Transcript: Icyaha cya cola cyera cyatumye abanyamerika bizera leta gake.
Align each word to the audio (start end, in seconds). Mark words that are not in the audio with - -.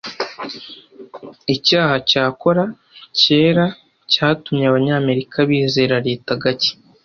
Icyaha 1.55 1.95
cya 2.09 2.23
cola 2.41 2.65
cyera 3.19 3.65
cyatumye 4.11 4.65
abanyamerika 4.71 5.37
bizera 5.49 5.95
leta 6.07 6.31
gake. 6.43 6.71